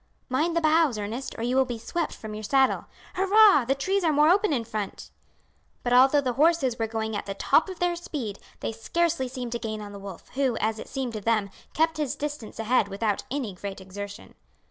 "Mind 0.29 0.57
the 0.57 0.61
boughs, 0.61 0.97
Ernest, 0.97 1.35
or 1.37 1.43
you 1.43 1.55
will 1.55 1.63
be 1.63 1.77
swept 1.77 2.15
from 2.15 2.33
your 2.33 2.41
saddle. 2.41 2.85
Hurrah! 3.13 3.65
The 3.65 3.75
trees 3.75 4.03
are 4.03 4.11
more 4.11 4.29
open 4.29 4.51
in 4.51 4.63
front." 4.65 5.11
But 5.83 5.93
although 5.93 6.21
the 6.21 6.33
horses 6.33 6.79
were 6.79 6.87
going 6.87 7.15
at 7.15 7.27
the 7.27 7.35
top 7.35 7.69
of 7.69 7.77
their 7.77 7.95
speed 7.95 8.39
they 8.61 8.71
scarcely 8.71 9.27
seemed 9.27 9.51
to 9.51 9.59
gain 9.59 9.79
on 9.79 9.91
the 9.91 9.99
wolf, 9.99 10.29
who, 10.29 10.57
as 10.57 10.79
it 10.79 10.87
seemed 10.89 11.13
to 11.13 11.21
them, 11.21 11.51
kept 11.75 11.97
his 11.97 12.15
distance 12.15 12.57
ahead 12.57 12.87
without 12.87 13.25
any 13.29 13.53
great 13.53 13.79
exertion. 13.79 14.33